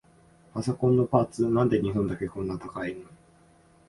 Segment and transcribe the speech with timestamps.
[0.55, 3.05] パソコンのパーツ、なんで日本だけこんな高いの？